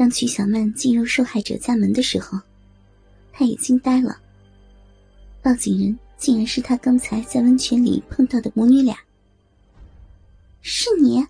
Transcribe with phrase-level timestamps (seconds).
[0.00, 2.40] 当曲小曼进入受害者家门的时候，
[3.34, 4.18] 他也惊呆了。
[5.42, 8.96] 报警人竟然是他刚才在温泉里碰到的母女俩。
[10.62, 11.28] 是你啊？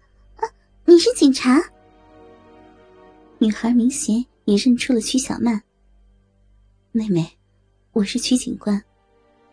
[0.84, 1.61] 你是警察？
[3.38, 5.61] 女孩明显也认出了曲小曼。
[6.93, 7.29] 妹妹，
[7.91, 8.80] 我是曲警官，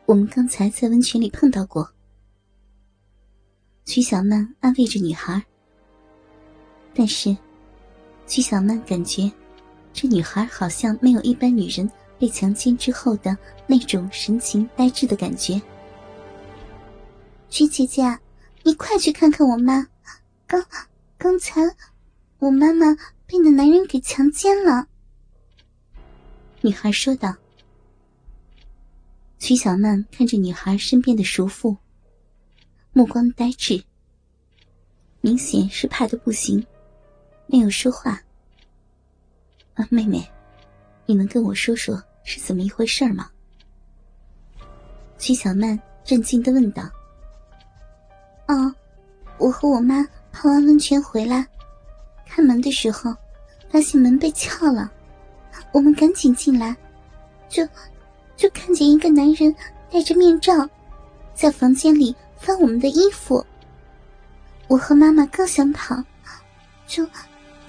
[0.05, 1.91] 我们刚才在温泉里碰到过。
[3.83, 5.43] 曲小曼安慰着女孩，
[6.93, 7.35] 但是。
[8.27, 9.31] 曲小曼感觉，
[9.93, 13.35] 这女孩好像没有一般女人被强奸之后的
[13.65, 15.59] 那种神情呆滞的感觉。
[17.49, 18.19] 曲姐姐，
[18.63, 19.87] 你快去看看我妈，
[20.45, 20.61] 刚
[21.17, 21.61] 刚才
[22.39, 22.93] 我妈妈
[23.25, 24.87] 被那男人给强奸了。
[26.61, 27.33] 女孩说道。
[29.39, 31.77] 曲小曼看着女孩身边的熟妇，
[32.91, 33.83] 目光呆滞，
[35.21, 36.65] 明显是怕的不行。
[37.47, 38.21] 没有说话。
[39.73, 40.27] 啊，妹妹，
[41.05, 43.29] 你能跟我说说是怎么一回事吗？
[45.17, 46.83] 曲小曼震惊的问道。
[48.47, 48.73] 哦，
[49.37, 51.47] 我和我妈泡完温泉回来，
[52.25, 53.15] 开门的时候，
[53.69, 54.91] 发现门被撬了，
[55.71, 56.75] 我们赶紧进来，
[57.49, 57.67] 就
[58.35, 59.53] 就看见一个男人
[59.91, 60.67] 戴着面罩，
[61.33, 63.45] 在房间里翻我们的衣服。
[64.67, 65.95] 我和妈妈刚想跑，
[66.87, 67.07] 就。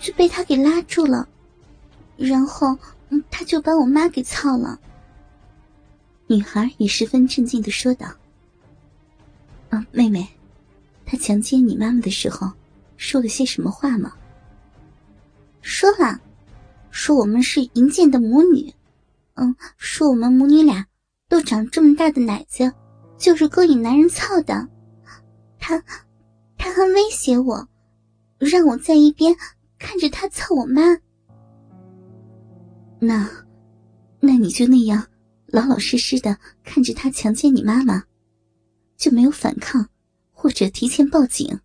[0.01, 1.29] 就被他给拉住了，
[2.17, 2.79] 然后
[3.31, 4.79] 他就把我妈给操了。
[6.27, 8.07] 女孩也十分镇静的说道
[9.71, 10.27] ：“啊，妹妹，
[11.07, 12.53] 他强奸你妈妈的时候，
[12.97, 14.13] 说了些什么话吗？”
[15.63, 16.21] 说了，
[16.91, 18.73] 说我们是淫贱的母女，
[19.35, 20.87] 嗯，说我们母女俩
[21.29, 22.73] 都长这么大的奶子，
[23.17, 24.69] 就是勾引男人操的。
[25.59, 25.83] 他，
[26.57, 27.69] 他还威胁我，
[28.39, 29.35] 让我在一边。
[29.79, 30.83] 看着他操我妈，
[33.01, 33.47] 那，
[34.21, 35.09] 那你就那样
[35.47, 38.05] 老老实实的看着他强奸你妈妈，
[38.97, 39.89] 就没有反抗
[40.33, 41.61] 或者提前报警？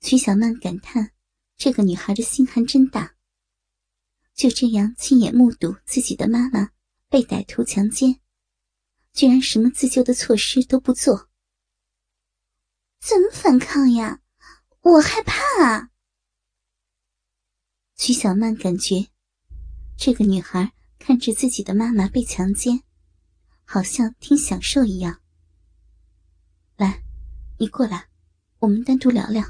[0.00, 1.10] 曲小曼感叹
[1.56, 3.14] ：“这个女孩的心还真大，
[4.34, 6.70] 就这样亲眼目睹自己的妈妈
[7.08, 8.20] 被歹徒强奸，
[9.12, 11.28] 居然什么自救的措施都不做。
[13.00, 14.20] 怎么反抗呀？
[14.82, 15.87] 我害怕啊！”
[17.98, 19.08] 徐小曼感觉，
[19.96, 22.84] 这个女孩看着自己的妈妈被强奸，
[23.64, 25.18] 好像挺享受一样。
[26.76, 27.02] 来，
[27.58, 28.06] 你过来，
[28.60, 29.44] 我们单独聊聊。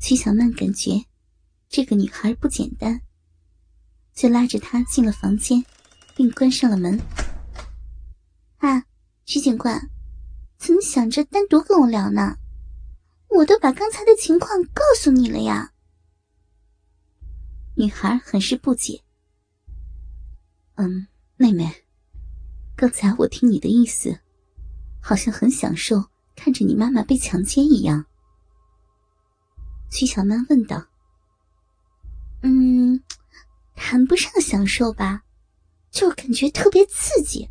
[0.00, 1.04] 曲小曼感觉，
[1.68, 3.02] 这个女孩不简单，
[4.14, 5.62] 就拉着她进了房间，
[6.16, 6.98] 并关上了门。
[8.56, 8.82] 啊，
[9.26, 9.90] 徐警官，
[10.56, 12.38] 怎么想着单独跟我聊呢？
[13.28, 15.74] 我都把刚才的情况告诉你了呀。
[17.74, 19.02] 女孩很是不解。
[20.74, 21.70] 嗯，妹妹，
[22.76, 24.20] 刚才我听你的意思，
[25.00, 26.04] 好像很享受
[26.34, 28.04] 看着你妈妈被强奸一样。
[29.90, 30.86] 曲小曼问道。
[32.42, 33.02] 嗯，
[33.74, 35.22] 谈不上享受吧，
[35.90, 37.48] 就感觉特别刺激。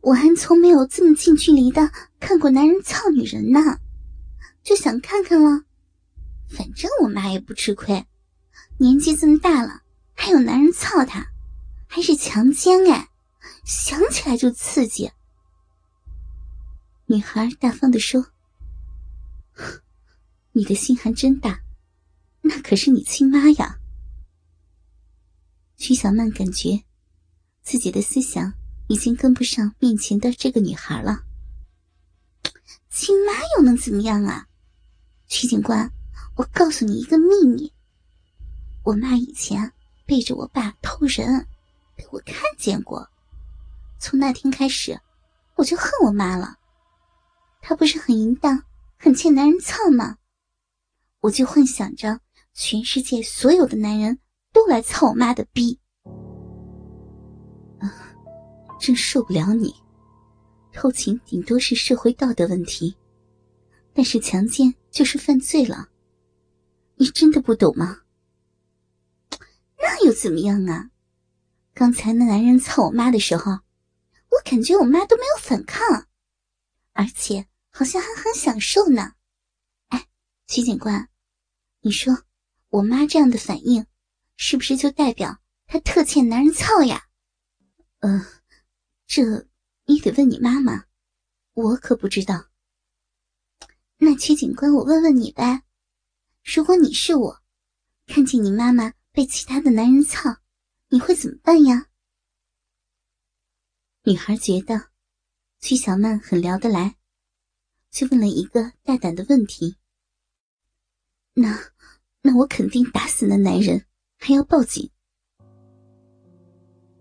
[0.00, 3.60] 我还从没有这么近距离的看过男人操女人呢，
[4.62, 5.64] 就想看看了。
[6.48, 8.06] 反正我妈也不吃亏。
[8.80, 9.82] 年纪这么大了，
[10.14, 11.26] 还有男人操她，
[11.86, 13.10] 还是强奸哎！
[13.62, 15.12] 想起来就刺激。
[17.04, 18.28] 女孩大方的说
[20.52, 21.60] ：“你的心还真大，
[22.40, 23.76] 那可是你亲妈呀。”
[25.76, 26.82] 曲小曼感觉
[27.62, 28.54] 自己的思想
[28.88, 31.24] 已经跟不上面前的这个女孩了。
[32.88, 34.46] 亲妈又能怎么样啊？
[35.26, 35.92] 曲警官，
[36.36, 37.74] 我告诉你一个秘密。
[38.82, 39.72] 我妈以前
[40.06, 41.46] 背着我爸偷人，
[41.96, 43.08] 被我看见过。
[43.98, 44.98] 从那天开始，
[45.56, 46.56] 我就恨我妈了。
[47.60, 48.62] 她不是很淫荡、
[48.98, 50.16] 很欠男人操吗？
[51.20, 52.18] 我就幻想着
[52.54, 54.18] 全世界所有的男人
[54.52, 55.78] 都来操我妈的逼。
[57.78, 58.14] 啊，
[58.80, 59.74] 真受不了你！
[60.72, 62.96] 偷情顶多是社会道德问题，
[63.92, 65.88] 但是强奸就是犯罪了。
[66.96, 67.99] 你真的不懂吗？
[70.04, 70.90] 又怎么样啊？
[71.72, 76.06] 刚才那男人操我妈的时候，我感觉我妈都没有反抗，
[76.92, 79.14] 而且好像还很享受呢。
[79.88, 80.06] 哎，
[80.46, 81.08] 徐警官，
[81.80, 82.24] 你说
[82.68, 83.86] 我妈这样的反应，
[84.36, 87.04] 是不是就代表她特欠男人操呀？
[88.00, 88.24] 嗯，
[89.06, 89.46] 这
[89.86, 90.84] 你得问你妈妈，
[91.54, 92.46] 我可不知道。
[93.98, 95.62] 那曲警官，我问问你呗，
[96.44, 97.40] 如果你是我。
[98.06, 100.38] 看见你妈妈被其他的男人操，
[100.88, 101.88] 你会怎么办呀？
[104.04, 104.92] 女孩觉得
[105.58, 106.96] 曲小曼很聊得来，
[107.90, 109.76] 却问了一个大胆的问题
[111.36, 111.54] ：“那，
[112.22, 113.84] 那我肯定打死那男人，
[114.16, 114.90] 还要报警。”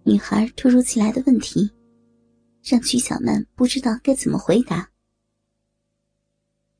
[0.03, 1.71] 女孩突如其来的问题，
[2.61, 4.91] 让曲小曼不知道该怎么回答。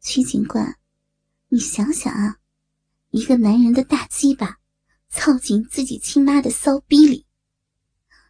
[0.02, 0.78] 曲警官，
[1.48, 2.42] 你想想啊。
[3.12, 4.59] 一个男人的大鸡巴，
[5.10, 7.26] 操进自己亲妈的骚逼里，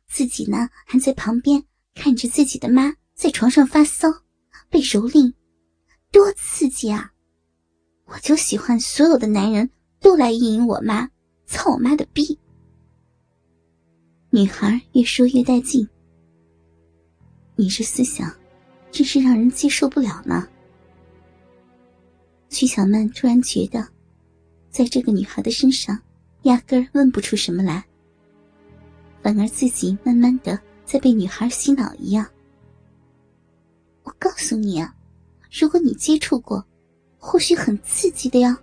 [0.08, 4.08] 自己呢还在旁边看着自己的妈在床上发骚，
[4.70, 5.34] 被蹂躏，
[6.12, 7.12] 多刺激啊！
[8.06, 11.10] 我就喜欢所有的男人都来意淫我妈，
[11.46, 12.40] 操我妈的逼。
[14.32, 15.88] 女孩越说越带劲，
[17.56, 18.34] 你这思想
[18.92, 20.48] 真是让人接受不了呢。
[22.50, 23.88] 曲小曼突然觉得。
[24.72, 26.00] 在这个女孩的身上，
[26.44, 27.84] 压根儿问不出什么来，
[29.22, 32.26] 反而自己慢慢的在被女孩洗脑一样。
[34.04, 34.96] 我告诉你啊，
[35.52, 36.66] 如果你接触过，
[37.18, 38.58] 或许很刺激的呀。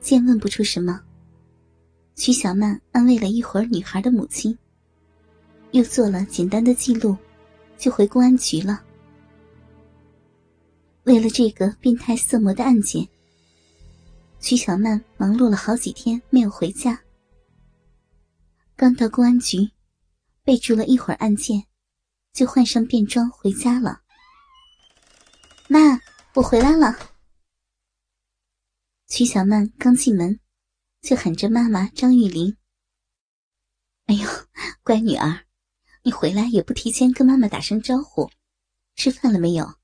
[0.00, 1.00] 见问不出什么，
[2.14, 4.56] 曲小曼安慰了一会儿女孩的母亲，
[5.72, 7.16] 又做了简单的记录，
[7.76, 8.80] 就回公安局了。
[11.02, 13.06] 为了这个变态色魔的案件。
[14.44, 17.02] 曲小曼忙碌了好几天，没有回家。
[18.76, 19.70] 刚到公安局，
[20.42, 21.64] 备注了一会儿案件，
[22.34, 24.02] 就换上便装回家了。
[25.66, 25.98] 妈，
[26.34, 26.94] 我回来了。
[29.06, 30.38] 曲小曼刚进门，
[31.00, 32.54] 就喊着妈妈张玉玲
[34.04, 34.28] ：“哎呦，
[34.82, 35.46] 乖女儿，
[36.02, 38.30] 你回来也不提前跟妈妈打声招呼，
[38.94, 39.76] 吃饭了没有？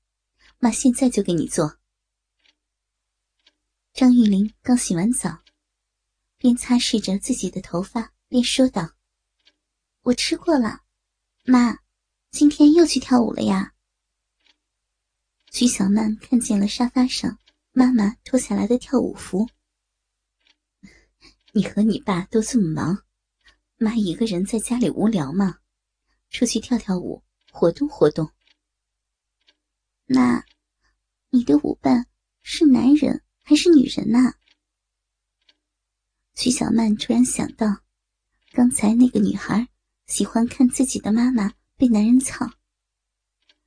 [0.59, 1.77] 妈现在就给你做。”
[4.01, 5.43] 张玉玲刚洗完澡，
[6.39, 8.93] 边擦拭着自己的头发，边说道
[10.01, 10.81] ：“我吃过了，
[11.45, 11.77] 妈，
[12.31, 13.75] 今天又去跳舞了呀。”
[15.53, 17.37] 徐小曼看见了沙发上
[17.73, 19.47] 妈妈脱下来的跳舞服。
[21.51, 23.03] 你和你爸都这么忙，
[23.77, 25.59] 妈一个人在家里无聊吗？
[26.31, 27.21] 出去跳跳舞，
[27.51, 28.31] 活动活动。
[30.05, 30.43] 那，
[31.29, 32.07] 你的舞伴
[32.41, 33.20] 是男人？
[33.51, 34.33] 还是女人呐？
[36.35, 37.67] 徐小曼突然想到，
[38.53, 39.67] 刚才那个女孩
[40.07, 42.49] 喜欢看自己的妈妈被男人操，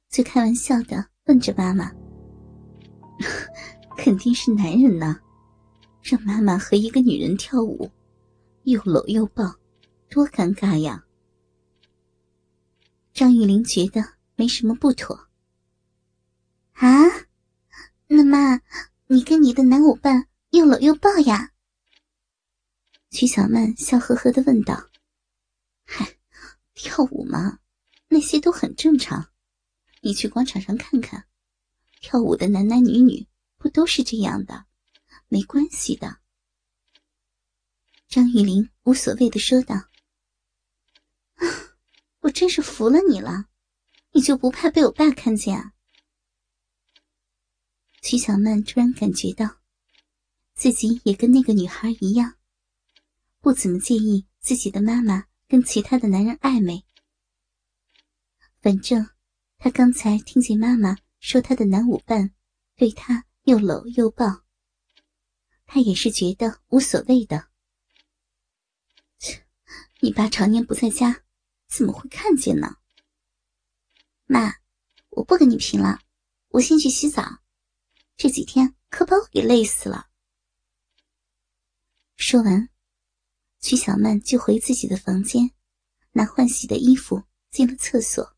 [0.08, 1.92] 就开玩笑的问着妈妈
[3.98, 5.20] ：“肯定是男人呐，
[6.02, 7.90] 让妈妈和一个女人跳舞，
[8.62, 9.54] 又搂又抱，
[10.08, 11.04] 多尴尬呀！”
[13.12, 14.02] 张玉玲觉得
[14.34, 15.28] 没什么不妥。
[16.72, 16.88] 啊，
[18.08, 18.58] 那妈。
[19.06, 21.52] 你跟你的男舞伴又搂又抱呀？
[23.10, 24.88] 曲小曼笑呵呵的问道
[25.84, 26.16] ：“嗨，
[26.72, 27.58] 跳舞嘛，
[28.08, 29.30] 那些都很正常。
[30.00, 31.26] 你去广场上看看，
[32.00, 33.28] 跳舞的男男女女
[33.58, 34.64] 不都是这样的？
[35.28, 36.18] 没关系的。”
[38.08, 39.74] 张玉玲无所谓的说道
[41.36, 41.44] ：“啊
[42.20, 43.48] 我真是服了你了，
[44.12, 45.72] 你就不怕被我爸看见啊？”
[48.06, 49.62] 徐小曼突然感觉到，
[50.54, 52.36] 自己也跟那个女孩一样，
[53.40, 56.84] 不怎么介意自己的妈妈跟其他的男人暧昧。
[58.60, 59.08] 反正
[59.56, 62.34] 她刚才听见妈妈说她的男舞伴
[62.76, 64.44] 对她又搂又抱，
[65.64, 67.48] 她也是觉得无所谓的。
[69.18, 69.46] 切，
[70.00, 71.24] 你爸常年不在家，
[71.68, 72.76] 怎么会看见呢？
[74.26, 74.56] 妈，
[75.08, 76.00] 我不跟你贫了，
[76.48, 77.38] 我先去洗澡。
[78.16, 80.08] 这几天可把我给累死了。
[82.16, 82.68] 说完，
[83.60, 85.50] 曲小曼就回自己的房间，
[86.12, 88.33] 拿换洗的衣服进了厕所。